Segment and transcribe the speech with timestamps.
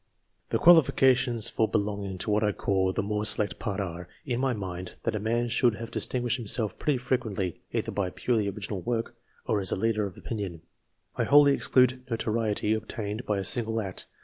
[0.49, 4.51] The qualifications for belonging to what I call the more select part are, in my
[4.51, 8.81] mind, that a man should have dis tinguished himself pretty frequently either by purely original
[8.81, 9.13] work,
[9.45, 10.63] or as a leader of opinion.
[11.17, 14.07] I wholly exclude notoriety obtained by a single act.